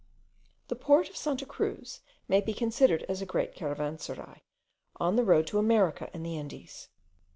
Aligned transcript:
The 0.69 0.75
port 0.75 1.09
of 1.09 1.15
Santa 1.15 1.45
Cruz 1.45 2.01
may 2.27 2.41
be 2.41 2.55
considered 2.55 3.03
as 3.07 3.21
a 3.21 3.25
great 3.27 3.53
caravanserai, 3.53 4.41
on 4.95 5.15
the 5.15 5.23
road 5.23 5.45
to 5.45 5.59
America 5.59 6.09
and 6.11 6.25
the 6.25 6.39
Indies. 6.39 6.89